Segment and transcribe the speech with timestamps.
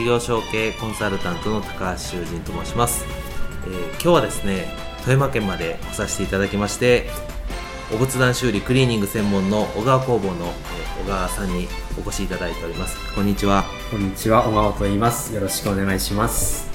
[0.00, 3.04] 事業承継コンサルタントの高橋修人と申します、
[3.66, 4.64] えー、今日はですね
[5.00, 7.10] 富山県まで来させていただきまして
[7.92, 10.46] お仏壇修理クリーニング専門の小川工房の
[11.04, 12.96] 小川さんにお越しいただいております。
[13.14, 13.64] こんにちは。
[13.90, 14.48] こんにちは。
[14.48, 15.34] 小川と言います。
[15.34, 16.70] よろしくお願いします。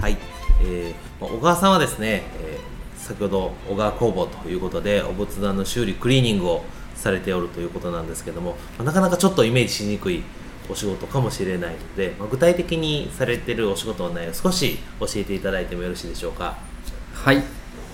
[0.00, 0.18] はい、
[0.60, 6.64] えー、小川さんはですね、えー、先ほど小川工房ということでお仏壇の修理クリーニングを
[6.94, 10.24] されておるということなんですけどもなかなかちょっとイメージしにくい
[10.68, 16.56] お仕事かもしれないので、まあ、具体的にされてるお仕事の内容少し教えていただいてもよろしいでしょうか？
[17.12, 17.42] はい、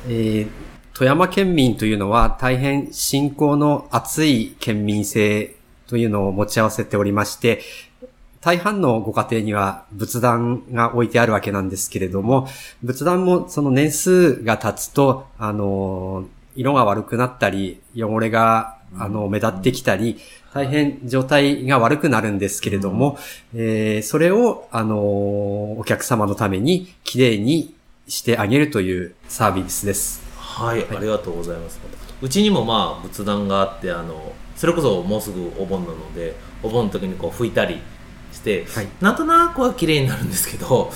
[0.06, 0.48] えー、
[0.94, 7.62] 富山県民というのは大変信仰の厚い県民性というのを持ち合わせておりまして、
[8.40, 12.48] 大半のご家庭には仏壇が置いてあるわけなんですけれども、
[12.82, 16.24] 仏壇もその年数が経つと、あの、
[16.56, 20.18] 色が悪くなったり、汚れが、あの、目立ってきたり、
[20.52, 23.18] 大変状態が悪くなるんですけれども、
[23.54, 24.98] うん、えー、それを、あのー、
[25.78, 27.74] お客様のために綺麗に
[28.08, 30.22] してあげるというサービスです。
[30.36, 31.78] はい、はい、ありがとうございます。
[32.20, 37.80] うちにもまあ仏壇があって、あの、それこそもうすぐお盆なので、お盆の時にこう拭いたり
[38.32, 40.90] して、はい、なんとなくは綺麗になるんですけど、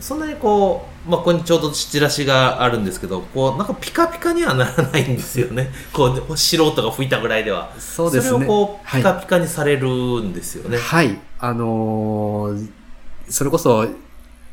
[0.00, 5.70] そんなにこう、まあ、ここにちょうどチラシがあるんですけど、こう、なんかピカピカにはならないんですよね。
[5.92, 7.72] こう、素人が吹いたぐらいでは。
[7.78, 8.30] そうですね。
[8.30, 10.78] それをこう、ピカピカにされるんですよね。
[10.78, 11.18] はい。
[11.38, 12.68] あのー、
[13.28, 13.86] それこそ、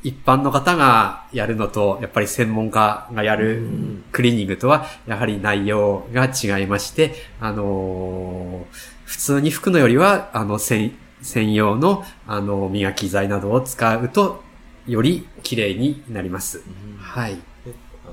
[0.04, 3.66] 一般の方がやるのと、やっぱり専門家がやる
[4.12, 8.76] クリーニングとは、やはり内容が違いまして、あのー、
[9.06, 10.92] 普通に拭くのよりは、あの、専
[11.54, 14.44] 用の、あの、磨き剤などを使うと、
[14.88, 16.60] より綺麗になります。
[16.60, 17.38] うん、はい。
[18.06, 18.10] あ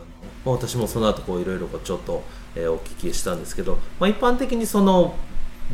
[0.47, 2.23] の私もその後こういろいろちょっと、
[2.55, 5.15] えー、お聞きしたんですけど、まあ、一般的にその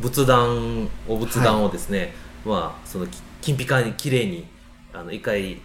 [0.01, 2.11] 仏壇お仏壇をですね、はい、
[2.47, 3.07] まあその
[3.43, 4.47] 金ピカに綺麗に
[4.93, 5.61] あの一回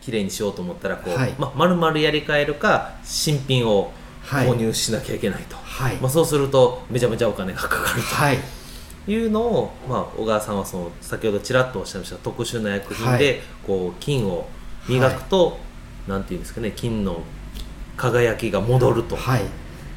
[0.00, 3.92] 綺麗にしようと思ったらこう、はい、まあ、丸々やり替えるか新品を
[4.24, 8.61] 購入しなきゃいけないと、はい、まあ、そうするとめちゃめちゃお金がかかると。
[9.06, 14.46] はいいうのを、まあ、小川さんはその先ほどちらっとおっしゃいました特殊な薬品で、こう金を
[14.88, 15.56] 磨くと、は
[16.06, 17.20] い、なんていうんですかね金の
[17.96, 19.18] 輝きが戻るとい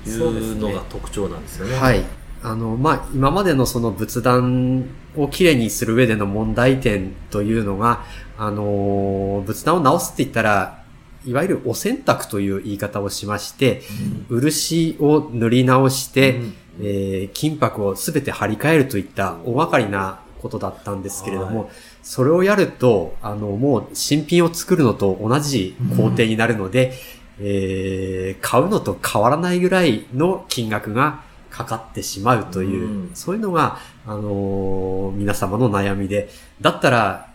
[0.08, 1.76] うのが特徴なんですよね。
[1.76, 2.04] はい、
[2.42, 4.86] あの、まあ、今までのその仏壇
[5.16, 8.06] をきれいにする上での問題点というのが、
[8.38, 10.84] あの、仏壇を直すって言ったら、
[11.26, 13.82] いわゆるお洗濯という言い方をしまして、
[14.30, 21.70] うん、漆を塗り直して、うんえー、金箔をすべて張り替えるといった大掛かりなことだったんですけれども、はい、
[22.04, 26.94] それをやると、あの、もう新品を作るのと同じ工程になるので、
[27.40, 36.30] うん、えー、買うのと変わらないぐらいの金額がかかってしまうという、うん、そういうのが、あのー、皆様の悩みで、
[36.62, 37.30] だったら、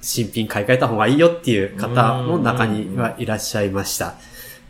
[0.00, 4.14] 新品買い替えた方がいいよっていう方も中にはいらっしゃいました。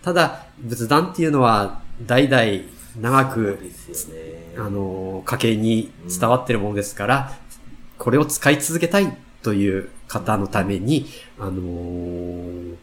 [0.02, 2.42] ただ、仏壇っていうのは、代々
[3.00, 3.58] 長く、
[4.56, 7.32] あの、家計に伝わってるものですから、
[7.98, 11.06] これを使い続けたいという方のために、
[11.38, 12.76] あの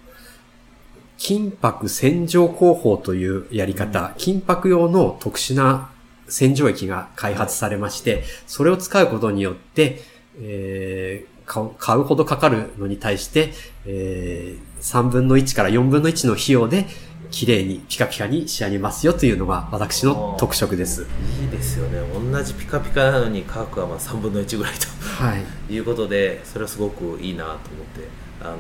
[1.18, 5.90] 金箔洗浄工法というやり方、金箔用の特殊な
[6.28, 10.02] 洗浄液が開発されまして、それを使うことによって、
[10.40, 13.54] えー、買うほどかかるのに対して、
[13.86, 16.88] えー、3分の1から4分の1の費用で、
[17.34, 21.08] 綺麗にピカピカに仕上げますよというのが私の特色です。
[21.42, 22.00] いいですよね。
[22.14, 25.36] 同じピカピカなのに価格はまあ3分の1ぐらいと、は
[25.68, 28.24] い、いうことでそれはすごくいいなと思って。
[28.42, 28.58] あの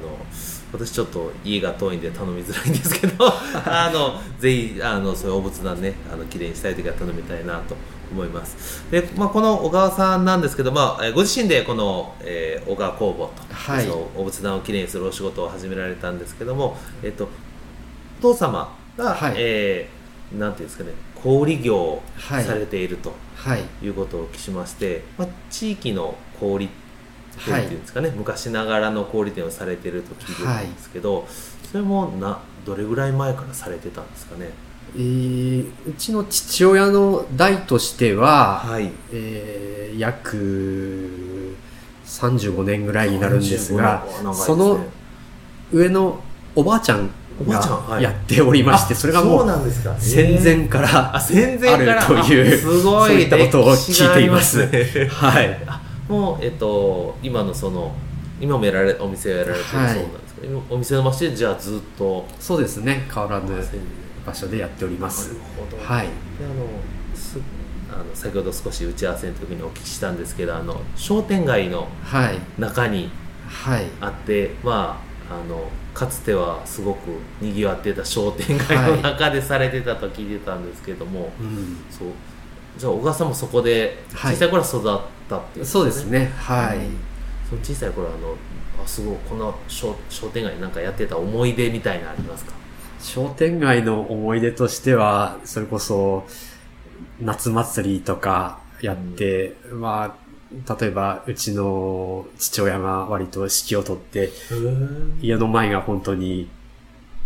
[0.72, 3.26] 私ちょっと家が遠いんで頼みづらいんですけど
[3.66, 7.76] あのぜひあのそういうお仏壇ねあの綺麗にしたい時は頼みたいなと
[8.10, 8.86] 思います。
[8.90, 17.28] で、まあ、この小川さんなんですけど、まあ、ご自身でこの、えー、小川工房と、はい、お仏壇をきれいにするお仕事を始められたんですけども、えっと
[18.24, 19.34] 父様が、はい。
[19.38, 20.04] えー
[20.40, 23.64] なんていうんですかね小売業をはいされているとはい。
[23.84, 23.90] い。
[23.90, 31.28] うことをお聞きしまして、まあ、地域の小売店っていうんですかね、昔ながらの小売店をされていると聞いてるんですけど、
[31.72, 34.50] それもなどれぐらい前からされてたんですかね？
[34.96, 38.92] えーうちの父親の代としては、はい。
[39.12, 41.56] えー約
[42.06, 44.46] 35年ぐらいになるんですが、35年長いですね。
[44.46, 44.80] その
[45.72, 46.20] 上の
[46.56, 47.10] おばあちゃん
[47.48, 49.96] がやっておりまして、あそれがもそうなんですか。
[49.98, 53.10] 戦前からあ戦前からあるというあすごい。
[53.10, 54.68] そういったことを聞いています。
[55.08, 55.64] はい。
[55.68, 57.96] あもうえっと今のその
[58.40, 63.56] 今もやられお店をやられてるそうはいなんですけど、今お店の場所でじゃあずっとそうですね、変わらぬ
[64.26, 65.34] 場所でやっております。
[65.58, 65.84] ほど。
[65.84, 66.08] はい。
[66.08, 66.12] で
[66.46, 66.54] あの
[67.16, 67.40] す
[67.90, 72.40] あの先ほど少し打ち合わせの時にお聞きしたんですけどあの商店街のはい。
[72.60, 73.10] 中に
[73.48, 73.86] はい。
[74.02, 77.08] あってまああのかつてはすごく
[77.42, 81.78] にぎわってた商店街の中でされてたと聞いてたんですけども、うん。
[81.90, 82.08] そう。
[82.78, 84.36] じゃあ小川さんもそこではい。
[84.36, 86.80] 小さい頃は育ったっていう、そうですね、はい。
[87.50, 88.36] その小さい頃あの
[88.84, 92.54] あすごいこの商商店街なんかやってた思い出みたいなのありますか？
[93.00, 96.26] 商店街の思い出としては、それこそ、
[97.20, 100.23] 夏祭りとかやって、まあ、
[100.80, 104.32] 例えば、うちの父親が割と指揮を取って、
[105.22, 106.50] 家の前が本当に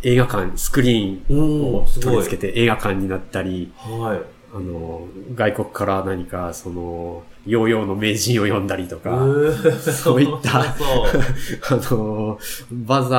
[0.03, 4.21] 映画館、スクリーンを取り付けて映画館になったり、はい。
[4.55, 9.17] あの、外国から何か、その、ヨーヨーの名人を読んだりとか、
[9.79, 10.75] そういった あ
[11.91, 12.39] の、
[12.71, 13.17] バザ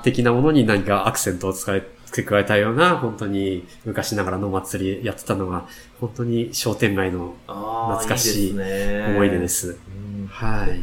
[0.00, 5.64] ー的なものに何かアクセントを使い、付け加えたような、本当に昔ながらの祭りやってたのが、
[6.00, 9.06] 本当に商店街の懐かしいいですね。
[9.14, 9.68] 思い出です。
[9.68, 10.26] うん。
[10.28, 10.82] はい。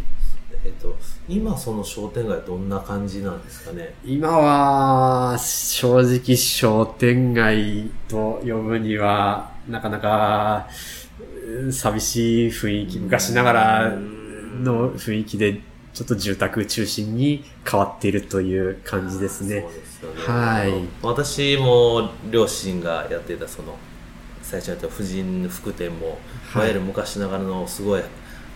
[0.66, 0.94] えっと
[1.30, 3.94] 今その商店街どんな感じなんですかね？
[4.04, 10.68] 今は、正直商店街と呼ぶには、なかなか、
[11.04, 11.09] うん
[11.72, 15.62] 寂しい雰囲気、昔ながらの雰囲気で、
[15.94, 19.66] ちょっと住宅中心に変わっているという感じですね。
[19.84, 20.22] すよね。
[20.26, 20.88] はい。
[21.02, 23.78] 私も両親がやってたその
[24.42, 26.20] 最初にやった婦人服店も、
[26.56, 28.02] い、わゆる昔ながらのすごい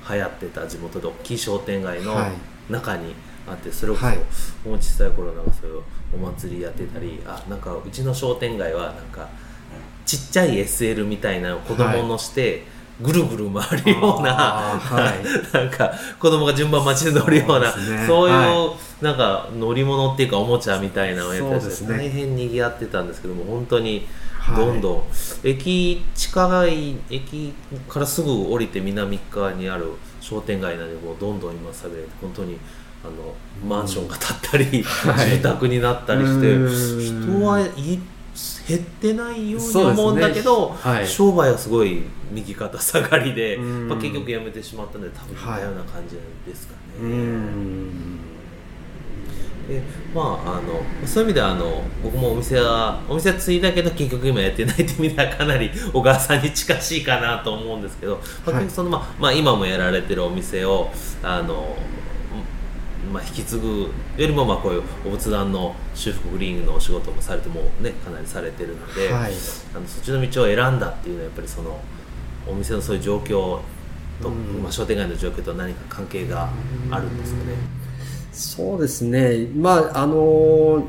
[0.09, 2.31] 流行ってた地元で大きい商店街のはい。
[2.71, 3.13] 中に
[3.45, 4.17] あってそれこそ、はい。
[4.17, 5.81] もう小さい頃なんかそういう
[6.15, 9.27] お祭りやってたりあなんかうちの商店街はなんか
[10.05, 12.63] ちっちゃい SL みたいなのを子供乗して、
[13.01, 15.23] ぐるぐる回るような、はい。
[15.55, 18.33] なんか子供が順番待ちで乗るようなそうね。
[18.33, 21.97] いう、はなんか乗り物っていうかおもちゃみたいなのをやったりして、ね。
[21.97, 24.05] 大変にぎわってたんですけども本当に
[24.37, 24.81] はいどん。
[24.81, 25.03] どん、
[25.43, 27.53] 駅近い駅
[27.89, 29.91] からすぐ降りて南側にある
[30.21, 32.57] 商店街なんでもうどんどん今されて本当に
[33.03, 33.33] あの
[33.67, 35.29] マンションが建ったり、はい。
[35.31, 37.37] 住宅になったりしてうん。
[37.39, 37.99] 人はい
[38.67, 41.07] 減ってないように思うんだけど、はい。
[41.07, 43.87] 商売はすごい右肩下がりで、うん。
[43.87, 46.17] まあ、結局辞めてしまったので多分似たような感じ
[46.49, 48.23] ですかね。
[49.67, 49.81] で
[50.13, 60.91] まああのそういう意味ではあの僕もお店はお店は継いだけど結局今やってないっていう意味ではかなり小川さんに近しいかなと思うんですけど、まあ、その、まあまあ、今もやられてるお店を
[61.21, 61.77] あの、
[63.13, 69.33] まあ、引き継ぐよりもまあこういうお仏壇の修復グリーンのお仕事もされてもねかなりされてるので、はい。
[69.75, 71.79] あのそっちの道を選んだっていうのはやっぱりその
[72.47, 73.59] お店のそういう状況
[74.21, 76.49] と、うんまあ、商店街の状況と何か関係が
[76.89, 77.53] あるんですかね。
[78.31, 79.47] そうですね。
[79.55, 80.87] まあ、あの、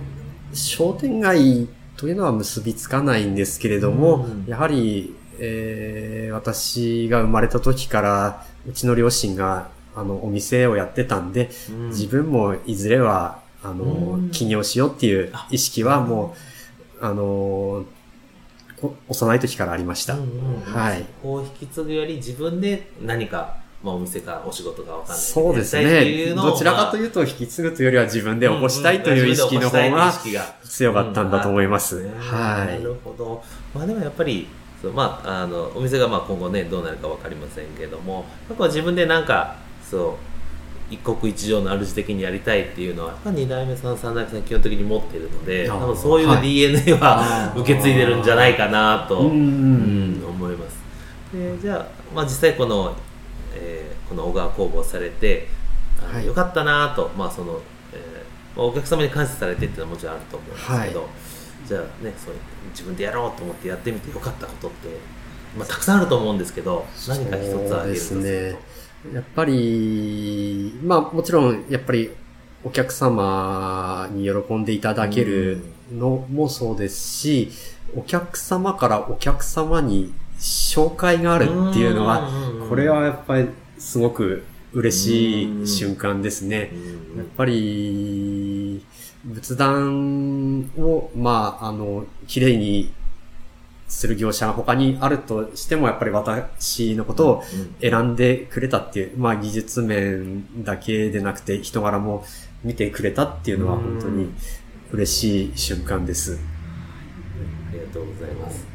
[0.55, 16.35] 商店街というのは結びつかないんですけれども、うんやはり、えー私が生まれた時から、うちの両親が、あの、お店をやってたんで、うん自分もいずれは、あのうん、起業しようっていう意識はも
[17.01, 17.85] う、あの、
[18.81, 20.15] こ幼い時からありました。
[20.15, 26.35] うんうんうんはいそこを引き継ぐより自分で何か、まあ、お店かお仕事かわかんないそうですね。
[26.35, 30.13] どちらかとういうと、引き継ぐというよりは自分で起こしたいという意識の方が
[30.65, 32.03] 強かったんだと思います。
[32.03, 32.65] ねは。
[32.67, 33.43] ないるほど。
[33.75, 34.47] まあでもやっぱり、
[34.83, 39.57] そうまあ、あの、お店がまあ今後ね、どうなるかわかりませんけども、やっぱ自分でなんか、
[39.91, 40.17] そ
[40.91, 46.43] う、一国一城の主的にやりたいっていうのは、やっぱ二代目さん、三代目さん基本的に持っているので、多分そういうはい。
[46.43, 47.61] DNA は、あー。
[47.61, 50.77] 受け継いでるんじゃないかなと、思います。
[51.33, 52.95] でじゃあ、まあ実際この、
[53.55, 55.49] えーこの小川工房されて、
[56.13, 56.27] はい。
[56.27, 57.59] よかったなと、まあその、
[57.93, 61.09] えーまあ、お客様に感謝されてっていうのはもちろんあると思うんですけど、はい。
[61.67, 62.35] じゃあねそう
[62.71, 64.89] 自分でやろうと思ってやってみてよかったことって、
[65.57, 68.23] まあ、たくさんあると思うんですけど何か一つ挙げるとすする
[68.53, 68.59] ね。
[69.13, 72.11] やっぱり、まあもちろん、やっぱり
[72.65, 77.51] お客様に喜んでいただけるのもそうですし、
[77.95, 82.29] お客様からお客様に紹介があるっていうのは、
[82.69, 86.73] これはやっぱりすごく嬉しい瞬間ですね。
[87.17, 88.85] やっぱり、
[89.25, 92.93] 仏壇を、まあ、あの、綺麗に
[93.95, 97.43] する業者が他にあるとしても、やっぱり私のことを
[97.81, 102.25] 選んでくれたっていう、まあ技術面だけでなくて人柄も
[102.65, 104.33] 見てくれたっていうのは本当に
[104.91, 106.41] 嬉しい瞬間です。
[107.71, 108.67] ありがとうございます。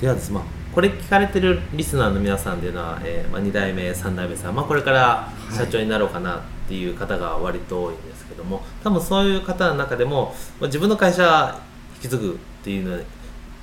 [0.00, 11.60] ではですね、まあ、これ聞かれてるリスナーの皆さんでいうのは、えーまあ、2代目3代目さん、まあ、これから社長になろうかなっていう方が割と多いんですけども多分そういう方の中でも、まあ、自分の会社
[11.96, 13.04] 引き継ぐっていうの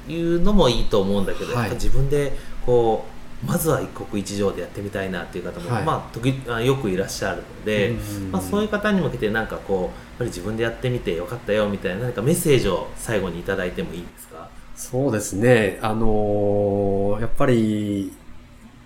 [0.08, 2.34] いうのもいいと思うんだけど、はい、自分で
[2.66, 3.06] こ
[3.44, 7.96] うまずは一国一城でやってみたいなっていう方も、はい、まあ、時あよくいらっしゃるので、
[8.32, 14.48] まあ、そういう方に向けてなんかこうやっぱり自分でやってみてよかったよみたいな何かメッセージを最後に頂いてもいいですか？
[14.76, 15.80] そうですね。
[15.82, 18.14] あのー、やっぱり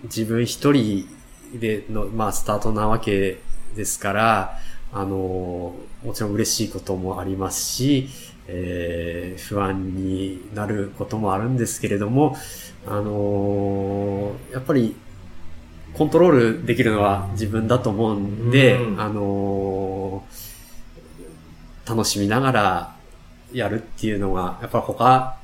[0.03, 1.07] 自分一人
[1.53, 3.41] での、まあ、スタートなわけ
[3.75, 4.59] ですから、
[4.93, 8.07] あのー、もちろん嬉しいこともありますし、
[8.47, 12.35] えー、不安になることもあるんですけれども、
[12.85, 14.95] あのー、やっぱり
[15.93, 22.95] コントロールできるのは自分だと思うんで、うん、あのー、楽しみながら
[23.53, 25.37] やるっていうのが、やっぱり他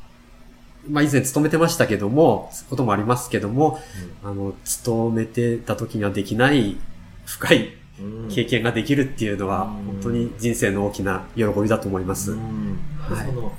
[0.88, 3.80] まあ以前勤めてましたけども、こともありますけども、
[4.24, 6.78] うん、あの、勤めてた時にはできない
[7.26, 7.81] 深い
[8.30, 12.32] 経験ができるっていうのは、本当に人生の大きな喜びだと思います。
[12.32, 13.52] はい、その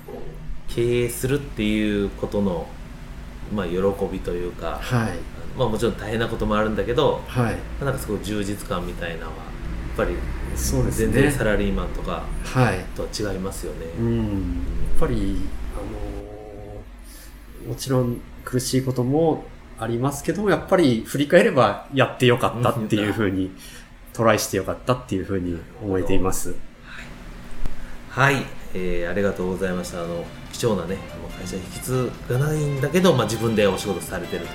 [0.69, 2.67] 経営するっていうことの、
[3.55, 3.77] まあ、喜
[4.11, 5.19] びというか、はい、
[5.59, 9.43] まあもちろん大変なこともあるんだけど、はい、なんかすごい充実感みたいなのは、や
[9.95, 10.17] っぱり
[10.57, 12.25] そうですね、全然サラリーマンとか
[12.95, 13.87] とは違いますよね。
[13.99, 14.23] うん、や
[14.97, 15.37] っぱり
[17.67, 19.45] もちろん苦しいことも
[19.79, 23.51] ありますけども、やっぱり振り返ればやってよかったっていうふうに、
[24.13, 26.55] トライしてよかったっていうふうに思えています。
[28.11, 30.03] はい、えー、ありがとうございました。
[30.03, 30.99] あの、貴重なね、
[31.39, 34.53] 会社引き継がないんだけど、まあ、自分でお仕事されてると。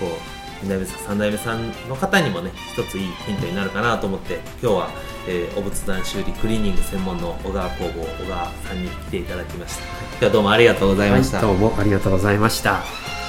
[0.00, 0.16] こ
[0.62, 4.90] う、2代目さん、3代目さんの方にもね、一ついいヒントになるかなと思って、今日は、
[5.26, 9.82] えー、お仏壇修理クリーニング専門の小川工房小川さんに来ていただきました。
[9.82, 13.19] 今日はどうもありがとうございました、はい、どうもありがとうございました。